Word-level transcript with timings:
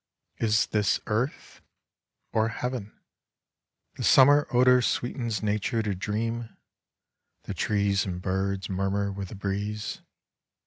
Is 0.39 0.65
this 0.65 0.99
earth? 1.05 1.61
Or 2.33 2.47
Heaven? 2.49 2.91
The 3.97 4.03
summer 4.03 4.47
odour 4.49 4.81
sweetens 4.81 5.43
Nature 5.43 5.83
to 5.83 5.93
dream: 5.93 6.57
the 7.43 7.53
trees 7.53 8.03
and 8.03 8.19
birds 8.19 8.67
murmur 8.67 9.11
with 9.11 9.29
a 9.29 9.35
breeze. 9.35 10.01